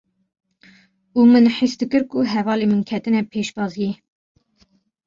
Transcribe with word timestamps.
û 1.17 1.19
min 1.31 1.45
hîs 1.55 1.73
dikir 1.81 2.03
ku 2.11 2.17
hevalên 2.33 2.69
min 2.71 2.81
ketine 2.89 3.21
pêşbaziyê; 3.31 3.91